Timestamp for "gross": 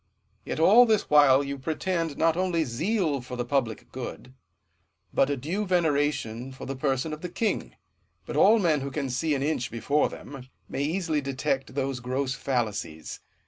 11.99-12.33